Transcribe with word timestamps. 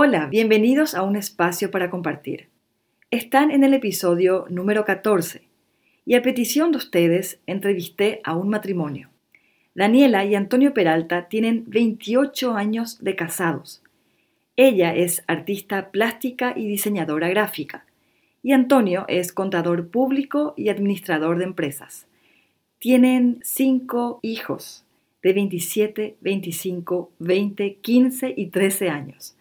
Hola, 0.00 0.26
bienvenidos 0.26 0.94
a 0.94 1.02
un 1.02 1.16
espacio 1.16 1.72
para 1.72 1.90
compartir. 1.90 2.46
Están 3.10 3.50
en 3.50 3.64
el 3.64 3.74
episodio 3.74 4.46
número 4.48 4.84
14 4.84 5.42
y 6.06 6.14
a 6.14 6.22
petición 6.22 6.70
de 6.70 6.78
ustedes 6.78 7.40
entrevisté 7.48 8.20
a 8.22 8.36
un 8.36 8.48
matrimonio. 8.48 9.10
Daniela 9.74 10.24
y 10.24 10.36
Antonio 10.36 10.72
Peralta 10.72 11.26
tienen 11.28 11.64
28 11.66 12.54
años 12.54 13.02
de 13.02 13.16
casados. 13.16 13.82
Ella 14.54 14.94
es 14.94 15.24
artista 15.26 15.90
plástica 15.90 16.52
y 16.54 16.68
diseñadora 16.68 17.28
gráfica 17.28 17.84
y 18.40 18.52
Antonio 18.52 19.04
es 19.08 19.32
contador 19.32 19.88
público 19.88 20.54
y 20.56 20.68
administrador 20.68 21.38
de 21.38 21.44
empresas. 21.44 22.06
Tienen 22.78 23.40
cinco 23.42 24.20
hijos 24.22 24.84
de 25.24 25.32
27, 25.32 26.18
25, 26.20 27.10
20, 27.18 27.74
15 27.74 28.34
y 28.36 28.46
13 28.46 28.90
años. 28.90 29.34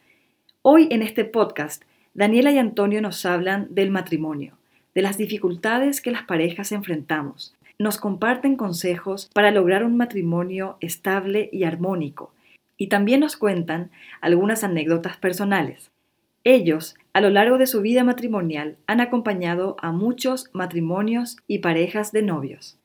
Hoy 0.69 0.89
en 0.91 1.01
este 1.01 1.23
podcast, 1.23 1.83
Daniela 2.13 2.51
y 2.51 2.57
Antonio 2.57 3.01
nos 3.01 3.25
hablan 3.25 3.67
del 3.69 3.89
matrimonio, 3.89 4.57
de 4.93 5.01
las 5.01 5.17
dificultades 5.17 6.01
que 6.01 6.11
las 6.11 6.23
parejas 6.23 6.73
enfrentamos. 6.73 7.55
Nos 7.79 7.97
comparten 7.97 8.57
consejos 8.57 9.29
para 9.33 9.51
lograr 9.51 9.85
un 9.85 9.95
matrimonio 9.95 10.75
estable 10.81 11.49
y 11.53 11.63
armónico. 11.63 12.33
Y 12.75 12.87
también 12.87 13.21
nos 13.21 13.37
cuentan 13.37 13.91
algunas 14.19 14.65
anécdotas 14.65 15.15
personales. 15.15 15.89
Ellos, 16.43 16.95
a 17.13 17.21
lo 17.21 17.29
largo 17.29 17.57
de 17.57 17.65
su 17.65 17.81
vida 17.81 18.03
matrimonial, 18.03 18.75
han 18.87 18.99
acompañado 18.99 19.77
a 19.79 19.93
muchos 19.93 20.49
matrimonios 20.51 21.37
y 21.47 21.59
parejas 21.59 22.11
de 22.11 22.23
novios. 22.23 22.77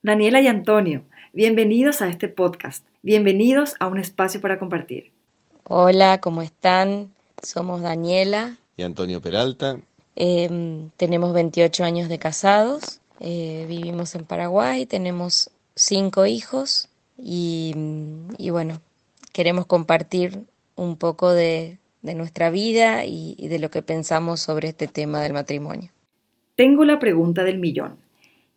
Daniela 0.00 0.40
y 0.40 0.46
Antonio, 0.46 1.02
bienvenidos 1.32 2.02
a 2.02 2.08
este 2.08 2.28
podcast. 2.28 2.86
Bienvenidos 3.02 3.74
a 3.80 3.88
un 3.88 3.98
espacio 3.98 4.40
para 4.40 4.60
compartir. 4.60 5.10
Hola, 5.64 6.20
¿cómo 6.20 6.42
están? 6.42 7.15
Somos 7.42 7.82
Daniela. 7.82 8.56
Y 8.76 8.82
Antonio 8.82 9.20
Peralta. 9.20 9.78
Em, 10.16 10.90
tenemos 10.96 11.34
28 11.34 11.84
años 11.84 12.08
de 12.08 12.18
casados, 12.18 13.00
eh, 13.20 13.66
vivimos 13.68 14.14
en 14.14 14.24
Paraguay, 14.24 14.86
tenemos 14.86 15.50
cinco 15.74 16.24
hijos 16.24 16.88
y, 17.18 17.74
y, 18.38 18.50
bueno, 18.50 18.80
queremos 19.32 19.66
compartir 19.66 20.44
un 20.74 20.96
poco 20.96 21.32
de, 21.32 21.78
de 22.00 22.14
nuestra 22.14 22.48
vida 22.48 23.04
y, 23.04 23.34
y 23.38 23.48
de 23.48 23.58
lo 23.58 23.70
que 23.70 23.82
pensamos 23.82 24.40
sobre 24.40 24.68
este 24.68 24.88
tema 24.88 25.20
del 25.20 25.34
matrimonio. 25.34 25.90
Tengo 26.54 26.86
la 26.86 26.98
pregunta 26.98 27.44
del 27.44 27.58
millón 27.58 27.96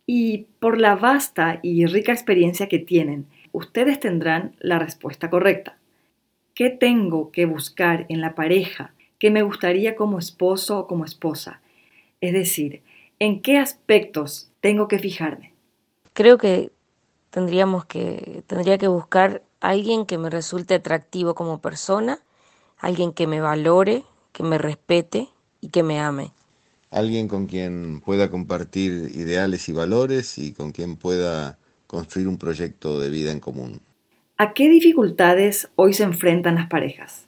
y 0.06 0.46
por 0.58 0.80
la 0.80 0.96
vasta 0.96 1.60
y 1.62 1.86
rica 1.86 2.12
experiencia 2.12 2.68
que 2.68 2.78
tienen, 2.78 3.26
ustedes 3.52 4.00
tendrán 4.00 4.56
la 4.58 4.78
respuesta 4.78 5.28
correcta. 5.30 5.76
¿Qué 6.60 6.68
tengo 6.68 7.32
que 7.32 7.46
buscar 7.46 8.04
en 8.10 8.20
la 8.20 8.34
pareja 8.34 8.92
que 9.18 9.30
me 9.30 9.40
gustaría 9.40 9.96
como 9.96 10.18
esposo 10.18 10.80
o 10.80 10.86
como 10.86 11.06
esposa? 11.06 11.62
Es 12.20 12.34
decir, 12.34 12.82
¿en 13.18 13.40
qué 13.40 13.56
aspectos 13.56 14.50
tengo 14.60 14.86
que 14.86 14.98
fijarme? 14.98 15.54
Creo 16.12 16.36
que 16.36 16.70
tendríamos 17.30 17.86
que 17.86 18.44
tendría 18.46 18.76
que 18.76 18.88
buscar 18.88 19.42
alguien 19.60 20.04
que 20.04 20.18
me 20.18 20.28
resulte 20.28 20.74
atractivo 20.74 21.34
como 21.34 21.62
persona, 21.62 22.20
alguien 22.76 23.14
que 23.14 23.26
me 23.26 23.40
valore, 23.40 24.04
que 24.32 24.42
me 24.42 24.58
respete 24.58 25.30
y 25.62 25.70
que 25.70 25.82
me 25.82 25.98
ame. 25.98 26.30
Alguien 26.90 27.26
con 27.26 27.46
quien 27.46 28.02
pueda 28.04 28.30
compartir 28.30 29.12
ideales 29.14 29.66
y 29.70 29.72
valores 29.72 30.36
y 30.36 30.52
con 30.52 30.72
quien 30.72 30.96
pueda 30.96 31.58
construir 31.86 32.28
un 32.28 32.36
proyecto 32.36 33.00
de 33.00 33.08
vida 33.08 33.32
en 33.32 33.40
común. 33.40 33.80
¿A 34.42 34.54
qué 34.54 34.70
dificultades 34.70 35.68
hoy 35.76 35.92
se 35.92 36.02
enfrentan 36.02 36.54
las 36.54 36.66
parejas? 36.70 37.26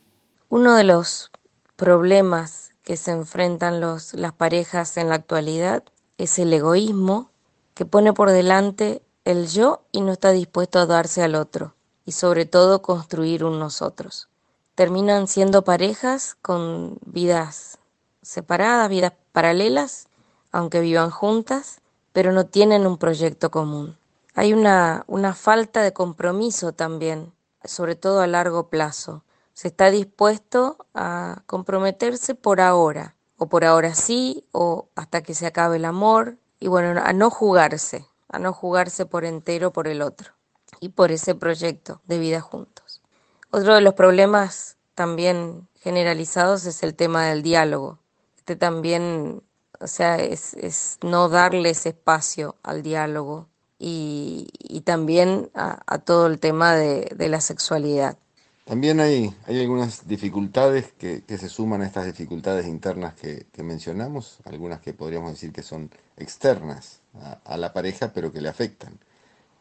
Uno 0.49 0.75
de 0.75 0.85
los 0.85 1.31
problemas 1.77 2.73
que 2.83 2.97
se 2.97 3.11
enfrentan 3.11 3.83
los, 3.83 4.15
las 4.15 4.33
parejas 4.33 4.97
en 4.97 5.11
la 5.11 5.17
actualidad 5.17 5.85
es 6.17 6.39
el 6.39 6.51
egoísmo 6.55 7.31
que 7.75 7.85
pone 7.85 8.15
por 8.15 8.31
delante 8.31 9.03
el 9.27 9.47
yo 9.49 9.83
y 9.93 10.01
no 10.01 10.13
está 10.13 10.31
dispuesto 10.31 10.79
a 10.79 10.87
darse 10.87 11.23
al 11.23 11.35
otro 11.35 11.75
y 12.07 12.13
sobre 12.13 12.47
todo 12.47 12.81
construir 12.81 13.45
un 13.45 13.59
nosotros. 13.59 14.31
Terminan 14.75 15.29
siendo 15.29 15.65
parejas 15.65 16.39
con 16.41 16.97
vidas 17.05 17.79
separadas, 18.23 18.89
vidas 18.89 19.13
paralelas, 19.33 20.09
aunque 20.51 20.81
vivan 20.81 21.11
juntas, 21.11 21.83
pero 22.15 22.33
no 22.33 22.47
tienen 22.47 22.87
un 22.87 22.97
proyecto 22.97 23.51
común. 23.51 23.99
Hay 24.35 24.53
una, 24.53 25.05
una 25.07 25.35
falta 25.35 25.83
de 25.83 25.93
compromiso 25.93 26.73
también, 26.73 27.33
sobre 27.65 27.97
todo 27.97 28.21
a 28.21 28.27
largo 28.27 28.69
plazo 28.69 29.25
se 29.55 29.69
está 29.69 29.91
dispuesto 29.91 30.87
a 30.95 31.43
comprometerse 31.47 32.35
por 32.35 32.61
ahora, 32.61 33.17
o 33.37 33.49
por 33.49 33.65
ahora 33.65 33.95
sí, 33.95 34.45
o 34.53 34.89
hasta 34.95 35.23
que 35.23 35.35
se 35.35 35.47
acabe 35.47 35.77
el 35.77 35.85
amor, 35.85 36.39
y 36.59 36.69
bueno, 36.69 37.01
a 37.05 37.13
no 37.13 37.31
jugarse, 37.31 38.07
a 38.29 38.39
no 38.39 38.53
jugarse 38.53 39.05
por 39.07 39.25
entero 39.25 39.73
por 39.73 39.89
el 39.89 40.01
otro 40.01 40.33
y 40.81 40.91
por 40.91 41.13
ese 41.13 41.35
proyecto 41.35 42.01
de 42.07 42.19
vida 42.19 42.41
juntos. 42.41 43.03
Otro 43.51 43.75
de 43.75 43.83
los 43.83 43.95
problemas 43.95 44.77
también 44.95 45.69
generalizados 45.81 46.65
es 46.65 46.83
el 46.83 46.95
tema 46.95 47.27
del 47.27 47.43
diálogo. 47.43 47.99
Este 48.37 48.57
también, 48.57 49.43
o 49.81 49.87
sea, 49.87 50.17
es, 50.17 50.55
es 50.55 50.99
no 51.03 51.29
darles 51.29 51.85
espacio 51.87 52.57
al 52.63 52.83
diálogo 52.83 53.49
y, 53.85 54.81
también 54.85 55.51
a, 55.55 55.99
todo 55.99 56.29
el 56.29 56.39
tema 56.39 56.75
de, 56.77 57.29
la 57.29 57.41
sexualidad. 57.41 58.17
También 58.65 59.01
hay, 59.01 59.35
algunas 59.49 60.07
dificultades 60.07 60.93
que, 60.93 61.23
se 61.27 61.49
suman 61.49 61.83
a 61.83 61.87
estas 61.87 62.07
dificultades 62.07 62.67
internas 62.67 63.15
que, 63.15 63.47
mencionamos, 63.63 64.39
algunas 64.45 64.81
que 64.81 64.95
podríamos 64.95 65.33
decir 65.33 65.53
que 65.53 65.63
son 65.63 65.91
externas 66.17 67.01
a, 67.45 67.57
la 67.57 67.73
pareja, 67.73 68.13
pero 68.13 68.33
que 68.33 68.41
le 68.41 68.49
afectan, 68.49 68.99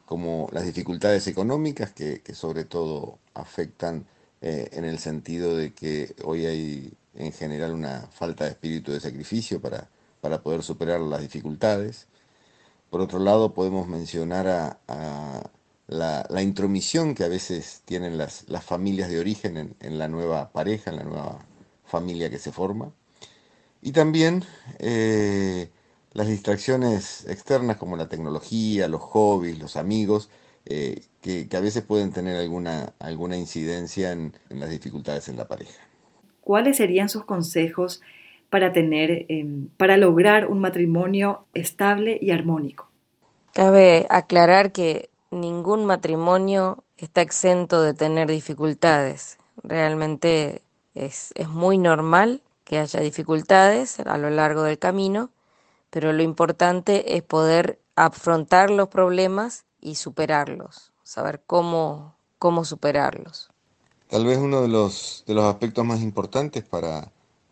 como 0.05 0.47
las 0.51 0.65
dificultades 0.65 1.25
económicas 1.27 1.91
que, 1.91 2.21
que 2.21 2.35
sobre 2.35 2.63
todo 2.63 3.17
afectan 3.33 4.05
eh, 4.41 4.69
en 4.73 4.85
el 4.85 4.99
sentido 4.99 5.57
de 5.57 5.73
que 5.73 6.15
hoy 6.23 6.45
hay 6.45 6.93
en 7.15 7.31
general 7.31 7.73
una 7.73 8.07
falta 8.11 8.43
de 8.43 8.51
espíritu 8.51 8.91
de 8.91 8.99
sacrificio 8.99 9.59
para, 9.59 9.89
para 10.19 10.41
poder 10.43 10.61
superar 10.61 10.99
las 10.99 11.21
dificultades. 11.21 12.07
Por 12.91 12.99
otro 12.99 13.19
lado, 13.19 13.53
podemos 13.53 13.87
mencionar 13.87 14.77
la, 15.87 16.27
la, 16.29 16.41
intromisión 16.41 17.15
que 17.15 17.23
a 17.23 17.29
veces 17.29 17.83
tienen 17.85 18.17
las, 18.17 18.49
las 18.49 18.65
familias 18.65 19.09
de 19.09 19.17
origen 19.17 19.55
en, 19.55 19.75
en, 19.79 19.97
la 19.97 20.09
nueva 20.09 20.51
pareja, 20.51 20.91
en 20.91 20.97
la 20.97 21.05
nueva 21.05 21.45
familia 21.85 22.29
que 22.29 22.37
se 22.37 22.51
forma. 22.51 22.91
Y 23.81 23.93
también 23.93 24.43
eh, 24.79 25.69
las 26.11 26.27
distracciones 26.27 27.25
externas 27.29 27.77
como 27.77 27.95
la 27.95 28.09
tecnología, 28.09 28.89
los 28.89 29.01
hobbies, 29.01 29.57
los 29.57 29.77
amigos, 29.77 30.29
eh, 30.65 31.01
que, 31.21 31.47
que, 31.47 31.55
a 31.55 31.61
veces 31.61 31.83
pueden 31.83 32.11
tener 32.11 32.35
alguna, 32.35 32.91
alguna 32.99 33.37
incidencia 33.37 34.11
en, 34.11 34.33
en, 34.49 34.59
las 34.59 34.69
dificultades 34.69 35.29
en 35.29 35.37
la 35.37 35.47
pareja. 35.47 35.79
¿Cuáles 36.41 36.75
serían 36.75 37.07
sus 37.07 37.23
consejos 37.23 38.01
para 38.51 38.73
tener, 38.73 39.25
eh, 39.29 39.45
para 39.77 39.95
lograr 39.95 40.47
un 40.47 40.59
matrimonio 40.59 41.45
estable 41.53 42.19
y 42.21 42.31
armónico? 42.31 42.89
Cabe 43.53 44.05
aclarar 44.09 44.73
que 44.73 45.09
ningún 45.31 45.85
matrimonio 45.85 46.83
está 46.97 47.21
exento 47.21 47.81
de 47.81 47.93
tener 47.93 48.29
dificultades. 48.29 49.39
Realmente 49.63 50.61
es, 50.93 51.31
es, 51.35 51.47
muy 51.47 51.77
normal 51.77 52.41
que 52.65 52.77
haya 52.77 52.99
dificultades 52.99 54.01
a 54.01 54.17
lo 54.17 54.29
largo 54.29 54.63
del 54.63 54.77
camino, 54.77 55.29
pero 55.89 56.11
lo 56.11 56.21
importante 56.21 57.15
es 57.15 57.23
poder 57.23 57.79
afrontar 57.95 58.69
los 58.69 58.89
problemas 58.89 59.63
y 59.79 59.95
superarlos, 59.95 60.91
saber 61.03 61.41
cómo, 61.47 62.15
cómo 62.37 62.65
superarlos. 62.65 63.49
Tal 64.09 64.25
vez 64.25 64.37
uno 64.39 64.61
de 64.61 64.67
los, 64.67 65.23
de 65.25 65.35
los 65.35 65.45
aspectos 65.45 65.85
más 65.85 66.01
importantes 66.01 66.65
para, 66.65 67.09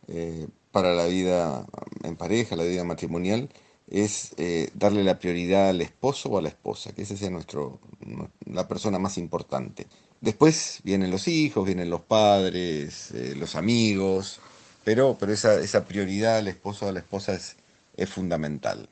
eh, 0.10 0.48
para 0.71 0.94
la 0.94 1.06
vida 1.06 1.66
en 2.04 2.16
pareja, 2.16 2.56
la 2.56 2.63
vida 2.63 2.83
matrimonial, 2.83 3.50
es 3.89 4.33
eh, 4.38 4.69
darle 4.74 5.04
la 5.04 5.19
prioridad 5.19 5.69
al 5.69 5.81
esposo 5.81 6.30
o 6.30 6.38
a 6.38 6.42
la 6.42 6.50
esposa, 6.50 6.94
que 6.94 7.01
ese 7.01 7.18
sea 7.18 7.30
nuestro, 7.30 7.80
la 8.45 8.68
persona 8.68 9.00
más 9.00 9.18
importante. 9.18 9.88
Después 10.21 10.80
vienen 10.83 11.12
los 11.12 11.27
hijos, 11.27 11.66
vienen 11.66 11.89
los 11.89 12.01
padres, 12.01 13.12
eh, 13.12 13.33
los 13.38 13.56
amigos, 13.56 14.39
pero, 14.83 15.18
pero 15.19 15.33
esa, 15.33 15.60
esa 15.60 15.86
prioridad 15.86 16.38
al 16.38 16.48
esposo 16.48 16.86
o 16.86 16.89
a 16.89 16.92
la 16.92 17.00
esposa 17.00 17.33
es, 17.33 17.56
es 17.95 18.10
fundamental. 18.10 18.88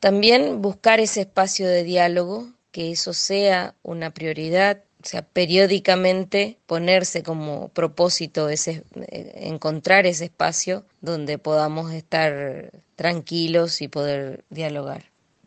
También 0.00 0.62
buscar 0.62 1.00
ese 1.00 1.22
espacio 1.22 1.66
de 1.66 1.82
diálogo, 1.82 2.48
que 2.70 2.92
eso 2.92 3.12
sea 3.12 3.74
una 3.82 4.10
prioridad, 4.10 4.84
o 5.02 5.06
sea, 5.06 5.22
periódicamente 5.22 6.58
ponerse 6.66 7.22
como 7.22 7.68
propósito 7.68 8.48
ese, 8.48 8.84
eh, 8.96 9.32
encontrar 9.36 10.06
ese 10.06 10.24
espacio 10.24 10.84
donde 11.00 11.38
podamos 11.38 11.92
estar 11.92 12.72
tranquilos 12.96 13.80
y 13.80 13.88
poder 13.88 14.44
dialogar. 14.50 15.04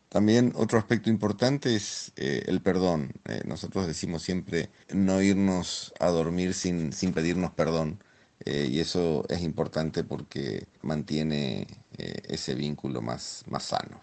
También 0.07 0.53
otro 0.55 0.77
aspecto 0.77 1.09
importante 1.09 1.75
es 1.75 2.13
eh, 2.15 2.43
el 2.47 2.61
perdón. 2.61 3.11
Eh, 3.27 3.41
nosotros 3.45 3.87
decimos 3.87 4.23
siempre 4.23 4.69
no 4.93 5.21
irnos 5.21 5.93
a 5.99 6.07
dormir 6.07 6.53
sin, 6.53 6.93
sin 6.93 7.13
pedirnos 7.13 7.51
perdón. 7.51 7.99
y 8.45 8.79
eso 8.79 9.23
es 9.29 9.41
importante 9.41 10.03
porque 10.03 10.65
mantiene 10.81 11.67
ese 12.27 12.55
vínculo 12.55 12.99
más, 12.99 13.43
más 13.47 13.65
sano. 13.65 14.01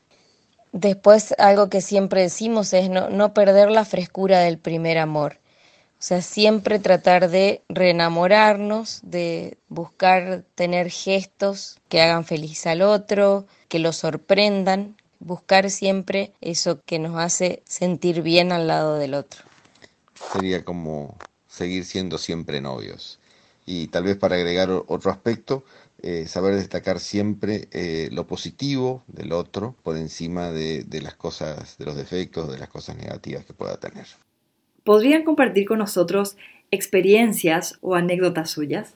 Después 0.72 1.34
algo 1.38 1.68
que 1.68 1.80
siempre 1.80 2.22
decimos 2.22 2.72
es 2.72 2.90
no, 2.90 3.10
no 3.10 3.34
perder 3.34 3.70
la 3.70 3.84
frescura 3.84 4.40
del 4.40 4.58
primer 4.58 4.98
amor. 4.98 5.38
O 5.98 6.02
sea, 6.02 6.22
siempre 6.22 6.78
tratar 6.78 7.28
de 7.28 7.62
reenamorarnos, 7.68 9.00
de 9.02 9.58
buscar 9.68 10.44
tener 10.54 10.90
gestos 10.90 11.80
que 11.88 12.00
hagan 12.00 12.24
feliz 12.24 12.66
al 12.68 12.82
otro, 12.82 13.46
que 13.68 13.80
lo 13.80 13.92
sorprendan, 13.92 14.96
buscar 15.18 15.70
siempre 15.70 16.32
eso 16.40 16.80
que 16.84 17.00
nos 17.00 17.16
hace 17.18 17.62
sentir 17.66 18.22
bien 18.22 18.52
al 18.52 18.68
lado 18.68 18.94
del 18.96 19.14
otro. 19.14 19.42
Sería 20.32 20.64
como 20.64 21.16
seguir 21.48 21.84
siendo 21.84 22.18
siempre 22.18 22.60
novios. 22.60 23.18
Y 23.66 23.88
tal 23.88 24.04
vez 24.04 24.16
para 24.16 24.36
agregar 24.36 24.70
otro 24.70 25.10
aspecto, 25.10 25.64
eh, 26.02 26.26
saber 26.26 26.54
destacar 26.54 27.00
siempre 27.00 27.68
eh, 27.72 28.08
lo 28.12 28.26
positivo 28.26 29.02
del 29.06 29.32
otro 29.32 29.74
por 29.82 29.96
encima 29.96 30.50
de, 30.50 30.84
de 30.84 31.00
las 31.00 31.14
cosas, 31.14 31.76
de 31.78 31.84
los 31.84 31.96
defectos, 31.96 32.50
de 32.50 32.58
las 32.58 32.68
cosas 32.68 32.96
negativas 32.96 33.44
que 33.44 33.52
pueda 33.52 33.78
tener. 33.78 34.06
¿Podrían 34.84 35.24
compartir 35.24 35.66
con 35.66 35.78
nosotros 35.78 36.36
experiencias 36.70 37.78
o 37.80 37.94
anécdotas 37.94 38.50
suyas? 38.50 38.94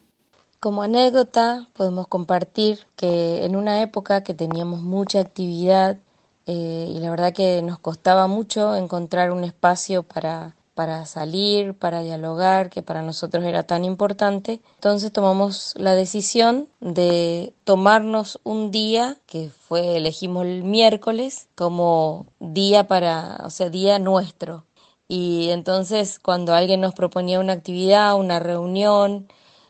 Como 0.60 0.82
anécdota 0.82 1.68
podemos 1.72 2.06
compartir 2.06 2.78
que 2.96 3.44
en 3.44 3.56
una 3.56 3.82
época 3.82 4.22
que 4.22 4.32
teníamos 4.32 4.80
mucha 4.80 5.18
actividad 5.18 5.98
eh, 6.46 6.86
y 6.88 6.98
la 7.00 7.10
verdad 7.10 7.32
que 7.32 7.62
nos 7.62 7.78
costaba 7.78 8.26
mucho 8.28 8.76
encontrar 8.76 9.32
un 9.32 9.42
espacio 9.42 10.02
para, 10.04 10.54
para 10.82 11.06
salir, 11.06 11.74
para 11.74 12.02
dialogar, 12.02 12.68
que 12.68 12.82
para 12.82 13.02
nosotros 13.02 13.44
era 13.44 13.62
tan 13.62 13.84
importante. 13.84 14.60
Entonces 14.74 15.12
tomamos 15.12 15.74
la 15.76 15.94
decisión 15.94 16.68
de 16.80 17.54
tomarnos 17.62 18.40
un 18.42 18.72
día, 18.72 19.16
que 19.26 19.48
fue, 19.50 19.96
elegimos 19.96 20.44
el 20.44 20.64
miércoles, 20.64 21.46
como 21.54 22.26
día 22.40 22.88
para, 22.88 23.42
o 23.44 23.50
sea, 23.50 23.70
día 23.70 24.00
nuestro. 24.00 24.64
Y 25.06 25.50
entonces 25.50 26.18
cuando 26.18 26.52
alguien 26.52 26.80
nos 26.80 26.94
proponía 26.94 27.38
una 27.38 27.52
actividad, 27.52 28.16
una 28.16 28.40
reunión, 28.40 29.28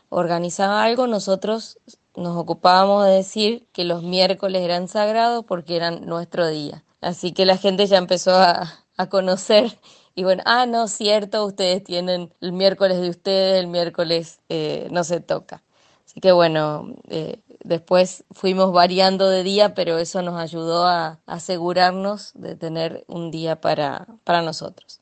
organizaba 0.09 0.83
algo, 0.83 1.05
nosotros 1.05 1.77
nos 2.15 2.35
ocupábamos 2.37 3.05
de 3.05 3.11
decir 3.11 3.67
que 3.71 3.83
los 3.83 4.01
miércoles 4.01 4.63
eran 4.63 4.87
sagrados 4.87 5.45
porque 5.45 5.75
eran 5.75 6.07
nuestro 6.07 6.47
día. 6.47 6.83
Así 7.01 7.33
que 7.33 7.45
la 7.45 7.57
gente 7.57 7.85
ya 7.85 7.99
empezó 7.99 8.31
a, 8.33 8.79
conocer 9.11 9.77
y 10.15 10.23
bueno, 10.23 10.43
ah, 10.45 10.65
no, 10.65 10.87
cierto, 10.87 11.45
ustedes 11.45 11.83
tienen 11.83 12.31
el 12.41 12.51
miércoles 12.51 12.99
de 12.99 13.09
ustedes, 13.09 13.59
el 13.59 13.67
miércoles 13.67 14.39
eh, 14.49 14.87
no 14.91 15.03
se 15.03 15.19
toca. 15.19 15.63
Así 16.05 16.19
que 16.19 16.31
bueno, 16.31 16.95
eh, 17.09 17.39
después 17.63 18.23
fuimos 18.31 18.71
variando 18.73 19.29
de 19.29 19.43
día, 19.43 19.73
pero 19.73 19.97
eso 19.97 20.21
nos 20.21 20.39
ayudó 20.39 20.85
a 20.85 21.19
asegurarnos 21.25 22.31
de 22.35 22.55
tener 22.55 23.03
un 23.07 23.31
día 23.31 23.61
para, 23.61 24.07
para 24.23 24.41
nosotros. 24.41 24.99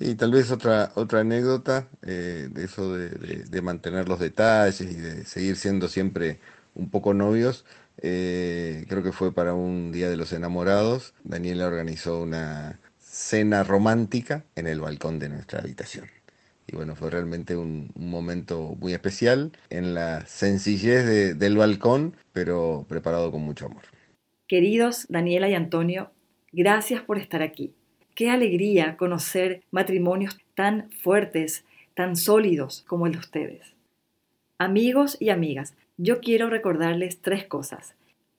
Y 0.00 0.14
tal 0.14 0.30
vez 0.30 0.50
otra, 0.50 0.92
otra 0.94 1.20
anécdota 1.20 1.88
eh, 2.02 2.48
de 2.50 2.64
eso 2.64 2.96
de, 2.96 3.62
mantener 3.62 4.08
los 4.08 4.20
detalles 4.20 4.80
y 4.80 4.94
de 4.94 5.24
seguir 5.24 5.56
siendo 5.56 5.88
siempre 5.88 6.40
un 6.74 6.88
poco 6.90 7.14
novios. 7.14 7.64
Eh, 8.00 8.86
creo 8.88 9.02
que 9.02 9.10
fue 9.10 9.32
para 9.32 9.54
un 9.54 9.90
Día 9.90 10.08
de 10.08 10.16
los 10.16 10.32
Enamorados. 10.32 11.14
Daniela 11.24 11.66
organizó 11.66 12.22
una 12.22 12.78
cena 13.10 13.64
romántica 13.64 14.44
en 14.54 14.66
el 14.66 14.80
balcón 14.80 15.18
de 15.18 15.30
nuestra 15.30 15.60
habitación. 15.60 16.06
Y 16.66 16.76
bueno, 16.76 16.94
fue 16.94 17.10
realmente 17.10 17.56
un, 17.56 17.90
momento 17.94 18.76
muy 18.78 18.92
especial 18.92 19.52
en 19.70 19.94
la 19.94 20.26
sencillez 20.26 21.38
del 21.38 21.56
balcón, 21.56 22.14
pero 22.32 22.84
preparado 22.88 23.32
con 23.32 23.40
mucho 23.40 23.66
amor. 23.66 23.82
Queridos 24.46 25.06
Daniela 25.08 25.48
y 25.48 25.54
Antonio, 25.54 26.10
gracias 26.52 27.02
por 27.02 27.18
estar 27.18 27.42
aquí. 27.42 27.72
Qué 28.14 28.30
alegría 28.30 28.96
conocer 28.98 29.62
matrimonios 29.70 30.38
tan 30.54 30.90
fuertes, 30.90 31.64
tan 31.94 32.16
sólidos 32.16 32.84
como 32.86 33.06
el 33.06 33.12
de 33.12 33.18
ustedes. 33.18 33.74
Amigos 34.58 35.16
y 35.20 35.30
amigas, 35.30 35.74
yo 35.96 36.20
quiero 36.20 36.50
recordarles 36.50 37.20
tres 37.22 37.46
cosas. 37.46 37.94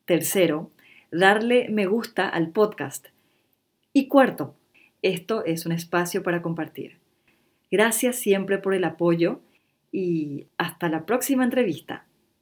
Tercero, 0.05 0.71
darle 1.11 1.69
me 1.71 1.87
gusta 1.87 2.29
al 2.29 2.51
podcast. 2.51 3.07
Y 3.93 4.09
cuarto, 4.09 4.55
esto 5.03 5.45
es 5.45 5.65
un 5.65 5.73
espacio 5.73 6.23
para 6.23 6.43
compartir. 6.43 6.99
Gracias 7.71 8.17
siempre 8.17 8.59
por 8.59 8.75
el 8.75 8.85
apoyo 8.85 9.41
y 9.93 10.47
hasta 10.59 10.89
la 10.89 11.07
próxima 11.07 11.45
entrevista. 11.45 12.08